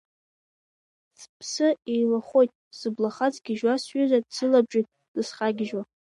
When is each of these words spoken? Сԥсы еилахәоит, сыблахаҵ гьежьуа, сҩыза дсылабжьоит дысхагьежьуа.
Сԥсы 1.19 1.67
еилахәоит, 1.93 2.51
сыблахаҵ 2.77 3.35
гьежьуа, 3.45 3.73
сҩыза 3.83 4.19
дсылабжьоит 4.25 4.87
дысхагьежьуа. 5.13 5.83